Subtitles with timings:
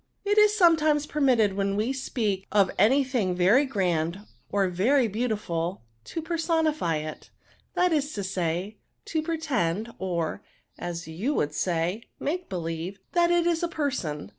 [0.01, 3.35] <^ It is sometimes permitted when we speak M 3 1^ NOUNS^ of any tiling
[3.35, 7.29] very grand, or very beautiful^ to personify it;
[7.75, 10.41] that is to say, to pretend, or
[10.79, 14.29] (as you would say) make believe, that it is a person.